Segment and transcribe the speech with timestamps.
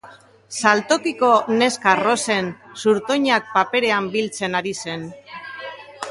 [0.59, 1.27] Saltokiko
[1.59, 2.49] neska arrosen
[2.85, 5.05] zurtoinak paperean biltzen ari zen.